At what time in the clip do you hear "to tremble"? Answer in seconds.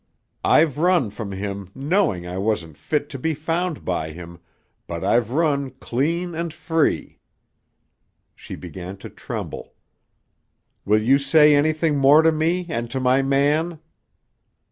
8.97-9.75